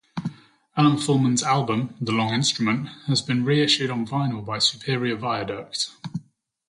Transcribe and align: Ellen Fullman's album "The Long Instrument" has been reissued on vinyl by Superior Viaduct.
Ellen 0.75 0.95
Fullman's 0.97 1.43
album 1.43 1.93
"The 2.01 2.11
Long 2.11 2.33
Instrument" 2.33 2.87
has 3.05 3.21
been 3.21 3.45
reissued 3.45 3.91
on 3.91 4.07
vinyl 4.07 4.43
by 4.43 4.57
Superior 4.57 5.15
Viaduct. 5.15 5.91